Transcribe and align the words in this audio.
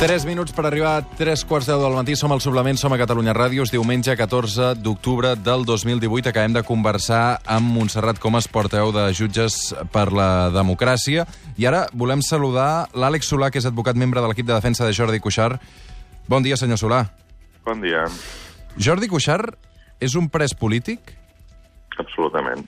3 0.00 0.24
minuts 0.24 0.54
per 0.56 0.62
arribar 0.64 0.94
a 0.96 1.02
3 1.04 1.42
quarts 1.44 1.66
de 1.68 1.74
10 1.74 1.82
del 1.84 1.92
matí. 1.92 2.14
Som 2.16 2.32
al 2.32 2.40
Suplement, 2.40 2.78
som 2.80 2.94
a 2.94 2.96
Catalunya 2.96 3.34
Ràdio. 3.36 3.66
És 3.66 3.68
diumenge 3.68 4.14
14 4.16 4.70
d'octubre 4.80 5.34
del 5.36 5.66
2018. 5.68 6.30
Acabem 6.30 6.54
de 6.56 6.62
conversar 6.64 7.36
amb 7.44 7.68
Montserrat 7.68 8.16
Comas, 8.16 8.48
porteu 8.48 8.94
de 8.96 9.02
Jutges 9.12 9.74
per 9.92 10.06
la 10.16 10.48
Democràcia. 10.54 11.26
I 11.60 11.68
ara 11.68 11.82
volem 11.92 12.24
saludar 12.24 12.88
l'Àlex 12.96 13.28
Solà, 13.28 13.50
que 13.52 13.60
és 13.60 13.68
advocat 13.68 14.00
membre 14.00 14.22
de 14.24 14.30
l'equip 14.32 14.48
de 14.48 14.56
defensa 14.56 14.88
de 14.88 14.96
Jordi 14.96 15.20
Cuixart. 15.20 15.60
Bon 16.32 16.40
dia, 16.40 16.56
senyor 16.56 16.80
Solà. 16.80 17.02
Bon 17.68 17.84
dia. 17.84 18.06
Jordi 18.80 19.12
Cuixart 19.12 19.52
és 20.00 20.16
un 20.16 20.32
pres 20.32 20.56
polític? 20.56 21.12
Absolutament. 22.00 22.64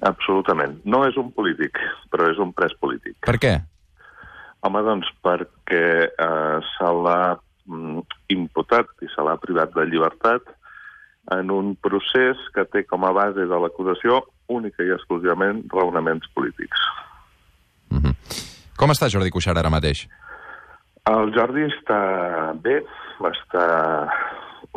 Absolutament. 0.00 0.80
No 0.88 1.04
és 1.04 1.20
un 1.20 1.28
polític, 1.36 1.76
però 2.08 2.32
és 2.32 2.40
un 2.40 2.56
pres 2.56 2.72
polític. 2.80 3.20
Per 3.28 3.36
què? 3.36 3.58
Home, 4.64 4.80
doncs 4.86 5.08
perquè 5.24 5.86
eh, 6.08 6.58
se 6.72 6.92
l'ha 7.04 7.36
mm, 7.68 8.04
imputat 8.32 8.88
i 9.04 9.10
se 9.12 9.24
l'ha 9.24 9.36
privat 9.42 9.74
de 9.76 9.84
llibertat 9.90 10.54
en 11.36 11.50
un 11.52 11.72
procés 11.80 12.40
que 12.54 12.64
té 12.72 12.84
com 12.88 13.04
a 13.04 13.12
base 13.16 13.46
de 13.48 13.60
l'acusació 13.60 14.22
única 14.52 14.84
i 14.84 14.92
exclusivament 14.92 15.64
raonaments 15.72 16.28
polítics. 16.34 16.80
Mm 17.90 17.98
-hmm. 17.98 18.14
Com 18.76 18.90
està 18.90 19.08
Jordi 19.08 19.30
Cuixart 19.30 19.58
ara 19.58 19.70
mateix? 19.70 20.08
El 21.04 21.32
Jordi 21.36 21.66
està 21.68 22.00
bé, 22.64 22.82
està 23.20 23.64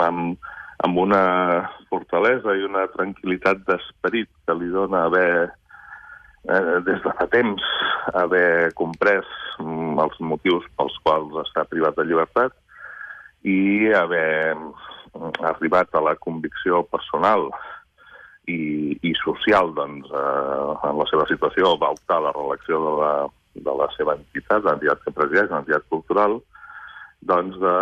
amb, 0.04 0.38
amb 0.84 0.98
una 0.98 1.70
fortalesa 1.90 2.56
i 2.56 2.66
una 2.68 2.88
tranquil·litat 2.88 3.64
d'esperit 3.68 4.30
que 4.46 4.54
li 4.54 4.68
dona 4.68 5.06
haver 5.06 5.50
eh, 6.48 6.80
des 6.88 7.02
de 7.04 7.14
fa 7.20 7.28
temps 7.32 7.64
haver 8.14 8.74
comprès 8.80 9.28
mm, 9.60 9.98
els 10.04 10.20
motius 10.20 10.68
pels 10.80 10.96
quals 11.04 11.36
està 11.46 11.68
privat 11.70 11.98
de 11.98 12.08
llibertat 12.08 12.56
i 13.48 13.92
haver 13.96 14.56
mm, 14.56 15.42
arribat 15.52 15.94
a 15.96 16.04
la 16.04 16.16
convicció 16.20 16.84
personal 16.92 17.50
i, 18.48 18.96
i 19.04 19.14
social 19.20 19.74
doncs, 19.76 20.08
eh, 20.08 20.68
en 20.90 21.02
la 21.02 21.08
seva 21.12 21.28
situació, 21.30 21.76
va 21.82 21.94
optar 21.96 22.22
a 22.22 22.28
la 22.30 22.36
reelecció 22.36 22.80
de 22.86 22.94
la, 23.02 23.12
de 23.68 23.74
la 23.82 23.90
seva 23.98 24.16
entitat, 24.20 24.64
l'entitat 24.64 25.04
que 25.04 25.16
presideix, 25.18 25.52
l'entitat 25.52 25.88
cultural, 25.92 26.40
doncs 27.28 27.60
de, 27.60 27.76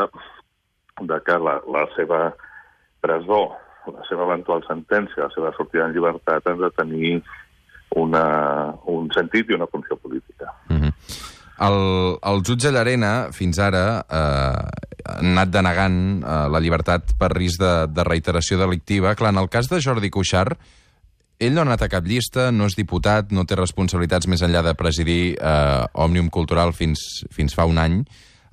de 1.11 1.21
que 1.27 1.37
la, 1.37 1.59
la 1.69 1.85
seva 1.93 2.21
presó, 3.05 3.43
la 3.85 4.05
seva 4.09 4.25
eventual 4.25 4.63
sentència, 4.65 5.27
la 5.27 5.33
seva 5.35 5.53
sortida 5.57 5.85
en 5.85 5.93
llibertat, 5.93 6.47
han 6.49 6.63
de 6.63 6.71
tenir 6.73 7.19
una, 7.95 8.25
un 8.91 9.09
sentit 9.15 9.49
i 9.49 9.57
una 9.57 9.67
funció 9.71 9.97
política. 9.97 10.51
Mm 10.69 10.81
-hmm. 10.81 10.93
el, 11.67 11.79
el 12.31 12.43
jutge 12.43 12.71
Llarena, 12.71 13.31
fins 13.31 13.59
ara, 13.59 14.05
eh, 14.09 14.85
ha 15.05 15.19
anat 15.19 15.49
denegant 15.49 16.23
eh, 16.23 16.47
la 16.49 16.59
llibertat 16.59 17.15
per 17.19 17.31
risc 17.31 17.59
de, 17.59 17.87
de 17.87 18.03
reiteració 18.03 18.57
delictiva. 18.57 19.15
Clar, 19.15 19.31
en 19.31 19.39
el 19.39 19.49
cas 19.49 19.69
de 19.69 19.81
Jordi 19.81 20.09
Cuixart, 20.09 20.59
ell 21.39 21.53
no 21.53 21.61
ha 21.61 21.67
anat 21.67 21.81
a 21.81 21.89
cap 21.91 22.05
llista, 22.05 22.51
no 22.51 22.65
és 22.65 22.75
diputat, 22.75 23.31
no 23.31 23.43
té 23.45 23.55
responsabilitats 23.55 24.27
més 24.27 24.41
enllà 24.41 24.61
de 24.63 24.73
presidir 24.73 25.35
eh, 25.35 25.85
Òmnium 25.93 26.29
Cultural 26.29 26.73
fins, 26.73 27.25
fins 27.31 27.55
fa 27.55 27.65
un 27.65 27.77
any. 27.77 28.05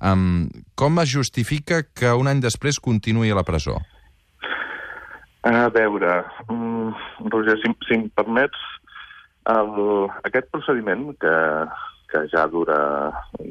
Um, 0.03 0.49
com 0.75 0.99
es 0.99 1.13
justifica 1.13 1.83
que 1.95 2.11
un 2.11 2.27
any 2.27 2.41
després 2.43 2.79
continuï 2.83 3.31
a 3.31 3.37
la 3.39 3.45
presó? 3.47 3.77
A 5.47 5.69
veure, 5.71 6.23
um, 6.51 6.91
Roger, 7.31 7.55
si, 7.61 7.71
si 7.87 7.95
em 7.95 8.09
permets, 8.15 8.59
el, 9.51 9.73
aquest 10.23 10.49
procediment, 10.51 11.09
que, 11.19 11.33
que 12.11 12.27
ja 12.31 12.47
dura, 12.47 12.77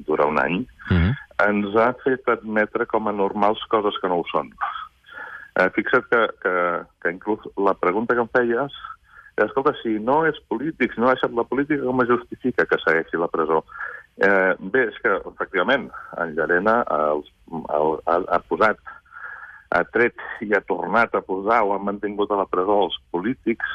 dura 0.07 0.27
un 0.27 0.39
any, 0.39 0.63
Mm 0.91 0.99
-hmm. 0.99 1.13
ens 1.49 1.77
ha 1.77 1.93
fet 2.05 2.29
admetre 2.29 2.87
com 2.87 3.09
a 3.09 3.13
normals 3.13 3.63
coses 3.69 3.99
que 4.01 4.09
no 4.09 4.19
ho 4.21 4.25
són. 4.33 4.51
Eh, 5.55 5.71
fixa't 5.75 6.05
que, 6.11 6.23
que, 6.43 6.55
que 7.01 7.11
inclús 7.11 7.41
la 7.57 7.75
pregunta 7.75 8.15
que 8.15 8.21
em 8.21 8.29
feies 8.29 8.73
és, 9.37 9.45
escolta, 9.45 9.73
si 9.83 9.99
no 9.99 10.27
és 10.29 10.39
polític, 10.49 10.93
si 10.93 11.01
no 11.01 11.09
ha 11.09 11.15
deixat 11.15 11.33
la 11.33 11.45
política, 11.49 11.85
com 11.85 12.03
es 12.03 12.09
justifica 12.09 12.67
que 12.69 12.79
segueixi 12.85 13.17
la 13.17 13.31
presó? 13.33 13.63
Eh, 14.21 14.55
bé, 14.59 14.89
és 14.91 14.99
que, 15.01 15.13
efectivament, 15.31 15.89
en 16.21 16.35
Llarena 16.37 16.83
els, 16.91 17.31
el, 17.53 17.95
ha, 18.07 18.19
ha 18.37 18.41
posat, 18.49 18.77
ha 19.73 19.83
tret 19.95 20.21
i 20.45 20.53
ha 20.53 20.61
tornat 20.69 21.15
a 21.17 21.25
posar 21.25 21.63
o 21.65 21.73
ha 21.73 21.81
mantingut 21.81 22.31
a 22.31 22.43
la 22.43 22.49
presó 22.51 22.83
els 22.85 22.99
polítics 23.11 23.73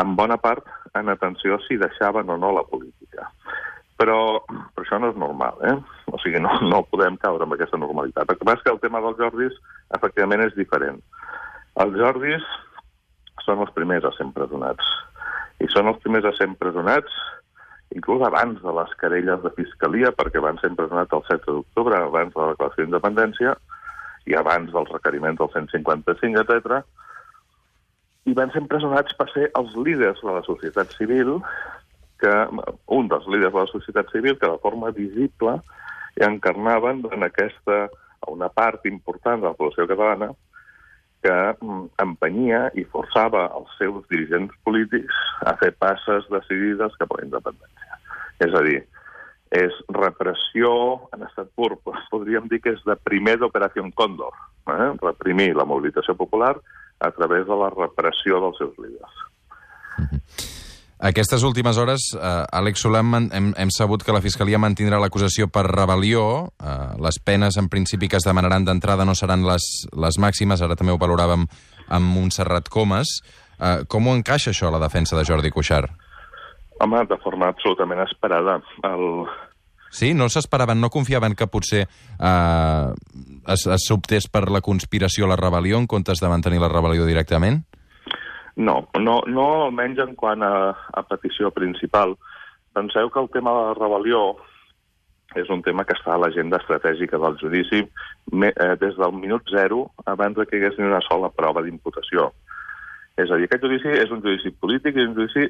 en 0.00 0.16
bona 0.18 0.36
part 0.42 0.66
en 0.98 1.08
atenció 1.12 1.58
si 1.66 1.78
deixaven 1.80 2.30
o 2.30 2.36
no 2.40 2.52
la 2.54 2.64
política. 2.68 3.30
Però, 3.96 4.42
però 4.46 4.84
això 4.84 4.98
no 5.00 5.10
és 5.12 5.16
normal, 5.16 5.56
eh? 5.64 5.76
O 6.12 6.20
sigui, 6.20 6.40
no, 6.44 6.52
no 6.68 6.84
podem 6.90 7.16
caure 7.22 7.46
en 7.46 7.54
aquesta 7.56 7.80
normalitat. 7.80 8.28
El 8.28 8.40
que 8.40 8.48
passa 8.48 8.60
és 8.60 8.66
que 8.66 8.74
el 8.74 8.82
tema 8.82 9.00
dels 9.04 9.16
Jordis, 9.20 9.56
efectivament, 9.96 10.44
és 10.44 10.56
diferent. 10.58 11.00
Els 11.80 11.96
Jordis 11.96 12.44
són 13.46 13.62
els 13.64 13.72
primers 13.76 14.04
a 14.04 14.12
ser 14.16 14.26
empresonats. 14.28 14.92
I 15.64 15.70
són 15.72 15.88
els 15.88 16.02
primers 16.04 16.28
a 16.28 16.34
ser 16.36 16.50
empresonats 16.50 17.14
inclús 17.94 18.22
abans 18.26 18.60
de 18.62 18.72
les 18.76 18.92
querelles 19.00 19.42
de 19.44 19.52
fiscalia, 19.56 20.12
perquè 20.12 20.42
van 20.42 20.58
ser 20.60 20.72
empresonats 20.72 21.14
el 21.16 21.24
7 21.28 21.44
d'octubre, 21.46 21.96
abans 21.96 22.34
de 22.34 22.40
la 22.40 22.52
declaració 22.52 22.84
d'independència, 22.84 23.54
i 24.26 24.34
abans 24.34 24.72
dels 24.74 24.90
requeriments 24.90 25.38
del 25.38 25.52
155, 25.54 26.42
etc. 26.42 26.82
I 28.26 28.34
van 28.34 28.50
ser 28.52 28.62
empresonats 28.64 29.14
per 29.18 29.28
ser 29.32 29.50
els 29.58 29.74
líders 29.78 30.22
de 30.24 30.32
la 30.34 30.42
societat 30.46 30.92
civil, 30.98 31.36
que 32.20 32.32
un 32.96 33.10
dels 33.12 33.26
líders 33.30 33.54
de 33.54 33.60
la 33.60 33.70
societat 33.70 34.10
civil 34.12 34.38
que 34.40 34.48
de 34.50 34.62
forma 34.62 34.90
visible 34.96 35.58
encarnaven 36.16 37.04
en 37.12 37.26
aquesta, 37.26 37.86
una 38.26 38.48
part 38.48 38.86
important 38.88 39.42
de 39.42 39.50
la 39.50 39.54
població 39.58 39.86
catalana 39.86 40.32
que 41.22 41.34
mm, 41.60 41.86
empenyia 42.02 42.66
i 42.78 42.86
forçava 42.92 43.46
els 43.58 43.72
seus 43.80 44.04
dirigents 44.12 44.54
polítics 44.64 45.16
a 45.46 45.56
fer 45.60 45.72
passes 45.78 46.28
decidides 46.32 46.96
cap 47.00 47.12
a 47.12 47.20
la 47.20 47.26
independència. 47.26 48.00
És 48.46 48.54
a 48.54 48.62
dir, 48.64 48.80
és 49.56 49.76
repressió 49.94 50.72
en 51.14 51.26
estat 51.26 51.52
pur. 51.58 51.74
Podríem 52.12 52.48
dir 52.50 52.62
que 52.64 52.74
és 52.76 52.82
de 52.88 52.96
primer 53.08 53.36
d'Operació 53.40 53.84
Còndor, 53.98 54.34
eh? 54.72 54.90
reprimir 55.02 55.52
la 55.56 55.68
mobilització 55.68 56.16
popular 56.18 56.56
a 57.00 57.10
través 57.12 57.46
de 57.46 57.56
la 57.56 57.70
repressió 57.74 58.40
dels 58.40 58.58
seus 58.58 58.76
líders. 58.78 59.22
Aquestes 60.98 61.42
últimes 61.44 61.76
hores, 61.76 62.00
eh, 62.16 62.44
Àlex 62.56 62.80
Solam, 62.80 63.12
hem, 63.14 63.50
hem 63.52 63.70
sabut 63.70 64.02
que 64.02 64.14
la 64.16 64.22
Fiscalia 64.24 64.56
mantindrà 64.58 64.96
l'acusació 64.98 65.44
per 65.52 65.66
rebel·lió. 65.68 66.48
Eh, 66.56 66.96
les 67.04 67.18
penes, 67.20 67.58
en 67.60 67.68
principi, 67.68 68.08
que 68.08 68.16
es 68.16 68.24
demanaran 68.24 68.64
d'entrada 68.64 69.04
no 69.04 69.14
seran 69.14 69.44
les, 69.44 69.66
les 69.92 70.18
màximes. 70.18 70.62
Ara 70.64 70.76
també 70.76 70.94
ho 70.94 71.00
valoràvem 71.00 71.44
amb 71.88 72.14
Montserrat 72.14 72.70
Comas. 72.72 73.18
Eh, 73.60 73.84
com 73.92 74.08
ho 74.08 74.16
encaixa 74.16 74.54
això, 74.54 74.72
la 74.72 74.80
defensa 74.80 75.18
de 75.18 75.24
Jordi 75.28 75.52
Cuixart? 75.52 75.92
Home, 76.80 77.04
de 77.08 77.20
forma 77.20 77.52
absolutament 77.52 78.00
esperada. 78.04 78.58
El... 78.88 79.26
Sí? 79.90 80.12
No 80.14 80.28
s'esperaven, 80.28 80.80
no 80.80 80.90
confiaven 80.90 81.34
que 81.34 81.46
potser 81.46 81.86
eh, 81.86 82.88
es, 83.46 83.66
es 83.66 84.28
per 84.32 84.50
la 84.50 84.60
conspiració 84.60 85.26
a 85.26 85.32
la 85.34 85.40
rebel·lió 85.40 85.78
en 85.78 85.86
comptes 85.86 86.20
de 86.20 86.28
mantenir 86.28 86.60
la 86.60 86.72
rebel·lió 86.72 87.06
directament? 87.06 87.62
No, 88.56 88.88
no, 88.98 89.20
no 89.28 89.46
almenys 89.66 90.00
en 90.06 90.14
quant 90.16 90.42
a, 90.42 90.72
a 90.72 91.02
petició 91.04 91.50
principal. 91.52 92.16
Penseu 92.76 93.10
que 93.12 93.20
el 93.20 93.30
tema 93.32 93.52
de 93.52 93.64
la 93.68 93.74
rebel·lió 93.76 94.22
és 95.36 95.48
un 95.52 95.62
tema 95.62 95.84
que 95.84 95.96
està 95.96 96.14
a 96.14 96.20
l'agenda 96.22 96.60
estratègica 96.62 97.18
del 97.20 97.36
judici 97.40 97.82
me, 98.32 98.52
eh, 98.52 98.74
des 98.80 98.96
del 98.96 99.12
minut 99.12 99.48
zero 99.52 99.90
abans 100.06 100.38
que 100.38 100.56
hi 100.56 100.62
hagués 100.62 100.78
ni 100.78 100.86
una 100.88 101.02
sola 101.04 101.30
prova 101.34 101.62
d'imputació. 101.62 102.30
És 103.16 103.30
a 103.30 103.36
dir, 103.36 103.48
aquest 103.48 103.64
judici 103.64 103.92
és 103.96 104.12
un 104.12 104.22
judici 104.24 104.52
polític 104.60 104.96
i 104.96 105.04
un 105.08 105.14
judici 105.16 105.48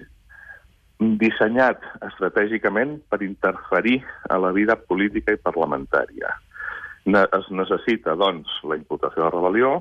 dissenyat 0.99 1.82
estratègicament 2.06 2.97
per 3.11 3.20
interferir 3.25 4.00
a 4.32 4.38
la 4.41 4.53
vida 4.56 4.76
política 4.76 5.35
i 5.35 5.43
parlamentària. 5.43 6.32
Ne 7.06 7.23
es 7.37 7.50
necessita, 7.53 8.17
doncs, 8.19 8.49
la 8.65 8.79
imputació 8.79 9.26
de 9.26 9.35
rebel·lió, 9.35 9.75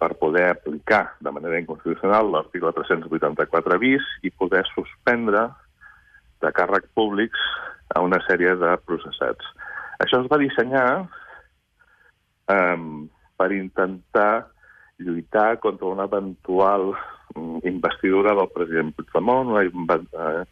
per 0.00 0.14
poder 0.16 0.46
aplicar 0.48 1.14
de 1.20 1.30
manera 1.30 1.60
inconstitucional 1.60 2.30
l'article 2.32 2.72
384 2.72 3.78
bis 3.82 4.06
i 4.24 4.32
poder 4.32 4.64
suspendre 4.72 5.46
de 6.40 6.52
càrrec 6.56 6.88
públics 6.96 7.40
a 7.94 8.00
una 8.00 8.20
sèrie 8.24 8.54
de 8.56 8.70
processats. 8.88 9.44
Això 10.00 10.22
es 10.22 10.30
va 10.32 10.40
dissenyar 10.40 10.86
um, 12.48 13.10
per 13.36 13.50
intentar 13.52 14.48
lluitar 15.00 15.58
contra 15.60 15.92
una 15.92 16.08
eventual 16.08 16.94
investidura 17.66 18.34
del 18.34 18.50
president 18.54 18.94
Puigdemont, 18.96 19.52
un 19.54 19.86
uh, 19.90 20.44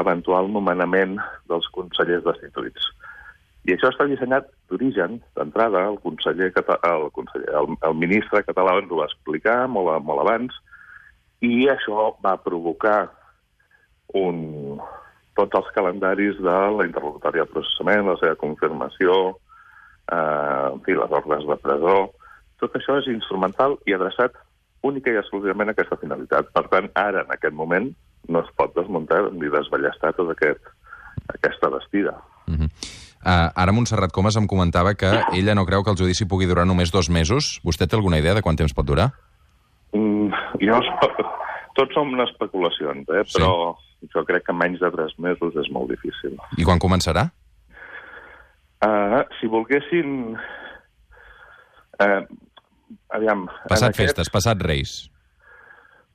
eventual 0.00 0.50
nomenament 0.52 1.18
dels 1.50 1.68
consellers 1.74 2.24
destituïts. 2.26 2.90
I 3.62 3.76
això 3.76 3.92
està 3.92 4.08
dissenyat 4.10 4.48
d'origen, 4.70 5.20
d'entrada, 5.38 5.84
el 5.92 5.98
conseller, 6.02 6.50
el, 6.56 7.08
conseller 7.14 7.52
el, 7.60 7.74
el 7.86 7.98
ministre 7.98 8.42
català 8.46 8.78
ens 8.80 8.90
ho 8.90 8.98
va 9.02 9.06
explicar 9.10 9.58
molt, 9.70 9.92
molt 10.02 10.24
abans, 10.24 10.56
i 11.42 11.68
això 11.70 12.08
va 12.24 12.38
provocar 12.42 13.12
un, 14.18 14.80
tots 15.38 15.58
els 15.58 15.70
calendaris 15.76 16.40
de 16.42 16.56
la 16.78 16.86
interlocutòria 16.88 17.46
de 17.46 17.54
processament, 17.54 18.08
la 18.08 18.18
seva 18.20 18.38
confirmació, 18.40 19.20
eh, 20.10 20.66
en 20.72 20.82
fi, 20.86 20.98
les 20.98 21.20
ordres 21.22 21.46
de 21.48 21.60
presó... 21.68 22.00
Tot 22.62 22.76
això 22.78 22.94
és 23.00 23.08
instrumental 23.10 23.72
i 23.90 23.94
adreçat 23.96 24.36
única 24.82 25.12
i 25.12 25.18
exclusivament 25.18 25.70
a 25.70 25.76
aquesta 25.76 25.98
finalitat. 26.00 26.50
Per 26.54 26.64
tant, 26.72 26.90
ara, 26.98 27.24
en 27.26 27.34
aquest 27.34 27.54
moment, 27.54 27.90
no 28.28 28.42
es 28.42 28.50
pot 28.58 28.74
desmuntar 28.76 29.24
ni 29.32 29.50
desballestar 29.50 30.12
tota 30.18 30.36
aquest, 30.36 30.72
aquesta 31.34 31.70
vestida. 31.70 32.16
Uh 32.46 32.54
-huh. 32.54 32.68
uh, 33.24 33.50
ara 33.54 33.72
Montserrat 33.72 34.12
Comas 34.12 34.36
em 34.36 34.46
comentava 34.46 34.94
que 34.94 35.10
ella 35.32 35.54
no 35.54 35.66
creu 35.66 35.82
que 35.84 35.90
el 35.90 35.98
judici 35.98 36.26
pugui 36.26 36.46
durar 36.46 36.66
només 36.66 36.90
dos 36.90 37.08
mesos. 37.10 37.60
Vostè 37.64 37.86
té 37.86 37.96
alguna 37.96 38.18
idea 38.18 38.34
de 38.34 38.42
quant 38.42 38.56
temps 38.56 38.74
pot 38.74 38.86
durar? 38.86 39.12
Mm, 39.92 40.30
jo... 40.60 40.80
Tots 41.74 41.94
són 41.94 42.20
especulacions, 42.20 43.08
eh? 43.08 43.24
Sí. 43.24 43.38
però 43.38 43.74
jo 44.12 44.24
crec 44.24 44.44
que 44.44 44.52
menys 44.52 44.80
de 44.80 44.90
tres 44.90 45.14
mesos 45.18 45.54
és 45.56 45.70
molt 45.70 45.88
difícil. 45.88 46.36
I 46.58 46.64
quan 46.64 46.78
començarà? 46.78 47.30
Uh, 48.84 49.22
si 49.40 49.46
volguessin... 49.46 50.36
Uh, 52.02 52.26
aviam... 53.16 53.46
Passat 53.68 53.90
aquest- 53.92 54.02
festes, 54.12 54.30
passat 54.32 54.62
reis. 54.66 54.96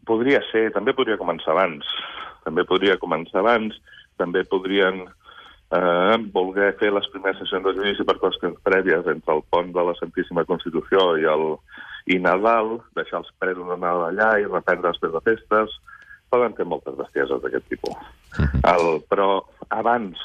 Podria 0.08 0.40
ser, 0.52 0.70
també 0.76 0.94
podria 0.96 1.18
començar 1.20 1.52
abans. 1.52 1.88
També 2.48 2.64
podria 2.64 2.96
començar 3.02 3.42
abans, 3.42 3.76
també 4.18 4.46
podrien 4.48 5.02
eh, 5.04 6.16
voler 6.32 6.70
fer 6.80 6.94
les 6.96 7.10
primeres 7.12 7.42
sessions 7.42 7.66
de 7.68 7.74
judici 7.76 8.06
per 8.08 8.16
qüestions 8.22 8.56
prèvies 8.64 9.10
entre 9.12 9.36
el 9.36 9.44
pont 9.52 9.74
de 9.76 9.84
la 9.90 9.96
Santíssima 10.00 10.46
Constitució 10.48 11.18
i, 11.20 11.28
el, 11.28 11.58
i 12.08 12.22
Nadal, 12.24 12.78
deixar 12.96 13.20
els 13.20 13.34
presos 13.42 13.68
anar 13.76 13.98
allà 14.08 14.32
i 14.40 14.48
reprendre 14.48 14.94
després 14.94 15.12
de 15.18 15.24
festes. 15.28 15.76
Poden 16.32 16.56
fer 16.56 16.66
moltes 16.68 16.96
bestieses 17.00 17.44
d'aquest 17.44 17.68
tipus. 17.72 18.00
El, 18.68 18.88
però 19.12 19.42
abans 19.76 20.20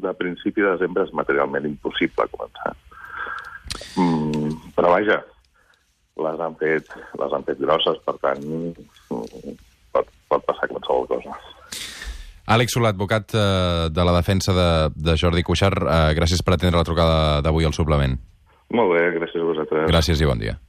de 0.00 0.10
principi 0.18 0.62
de 0.62 0.74
desembre 0.76 1.06
és 1.06 1.14
materialment 1.14 1.66
impossible 1.70 2.26
començar. 2.34 2.74
Mm, 3.98 4.52
però 4.76 4.92
vaja, 4.94 5.20
les 6.26 6.42
han 6.44 6.56
fet, 6.60 6.92
les 7.20 7.36
han 7.36 7.46
fet 7.46 7.60
grosses, 7.62 7.98
per 8.06 8.16
tant, 8.22 8.44
pot, 9.08 10.12
pot 10.30 10.46
passar 10.48 10.70
qualsevol 10.70 11.08
cosa. 11.10 11.36
Àlex 12.50 12.74
Solà, 12.74 12.90
advocat 12.90 13.36
eh, 13.38 13.88
de 13.94 14.06
la 14.06 14.16
defensa 14.16 14.54
de, 14.56 14.70
de 14.96 15.14
Jordi 15.20 15.44
Cuixart, 15.46 15.84
eh, 15.86 16.00
gràcies 16.18 16.42
per 16.42 16.56
atendre 16.56 16.80
la 16.80 16.88
trucada 16.88 17.20
d'avui 17.46 17.68
al 17.68 17.76
suplement. 17.76 18.16
Molt 18.74 18.94
bé, 18.94 19.04
gràcies 19.18 19.42
a 19.42 19.46
vosaltres. 19.46 19.86
Gràcies 19.90 20.22
i 20.22 20.28
bon 20.28 20.42
dia. 20.42 20.56